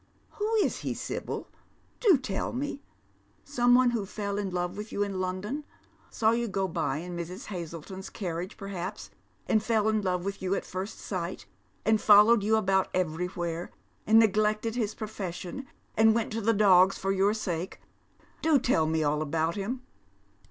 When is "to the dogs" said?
16.31-16.97